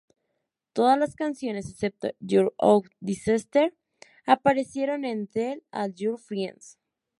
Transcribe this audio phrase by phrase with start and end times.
[0.73, 3.75] Todas las canciones, excepto "Your Own Disaster",
[4.25, 6.79] aparecieron en "Tell All Your Friends".